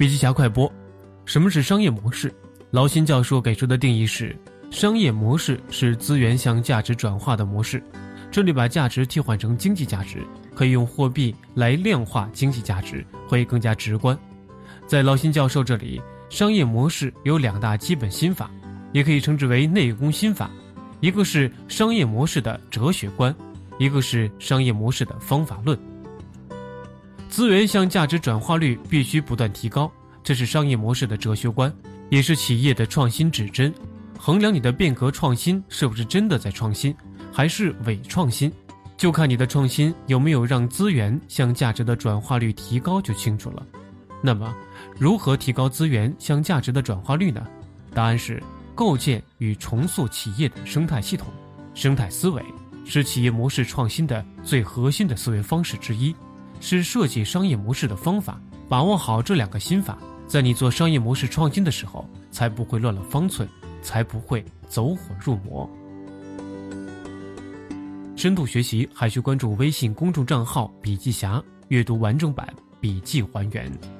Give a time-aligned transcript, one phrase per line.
[0.00, 0.72] 笔记侠快播：
[1.26, 2.32] 什么是商业模式？
[2.70, 4.34] 劳辛教授给出的定义是：
[4.70, 7.82] 商业模式是资源向价值转化的模式。
[8.30, 14.18] 这里把价值替换成经济价值，可以用货币来量化经济价值，会更加直观。
[14.86, 18.50] 在劳辛教授这里，商业模式有两大基本心法，
[18.94, 20.50] 也可以称之为内功心法。
[21.00, 23.36] 一个是商业模式的哲学观，
[23.78, 25.78] 一个是商业模式的方法论。
[27.30, 29.90] 资源向价值转化率必须不断提高，
[30.22, 31.72] 这是商业模式的哲学观，
[32.10, 33.72] 也是企业的创新指针。
[34.18, 36.94] 衡量你的变革创新是不是真的在创新，
[37.32, 38.52] 还是伪创新，
[38.96, 43.64] 就看你的创新有没有让资源向价值的转化率提高就清楚了。
[44.20, 44.52] 那么，
[44.98, 47.46] 如何提高资源向价值的转化率呢？
[47.94, 48.42] 答案是
[48.74, 51.28] 构建与重塑企业的生态系统。
[51.74, 52.44] 生态思维
[52.84, 56.14] 是企业模式创新的最核心的思维方式之一。
[56.60, 63.48] 是设计商业模式的方法，把握好这两个心法，在你做商业模式创新的时候，才不会乱了方寸，
[63.82, 65.68] 才不会走火入魔。
[68.14, 72.46] 深度学习还需关注微信公众账号“笔记侠”，阅读完整版
[72.78, 73.99] 笔记还原。